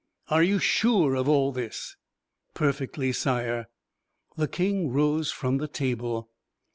"Are 0.31 0.41
you 0.41 0.57
sure 0.57 1.13
of 1.13 1.29
all 1.29 1.51
this?" 1.51 1.95
"Perfectly, 2.55 3.11
Sire." 3.11 3.67
The 4.35 4.47
King 4.47 4.89
rose 4.91 5.29
from 5.31 5.57
the 5.59 5.67
table. 5.67 6.31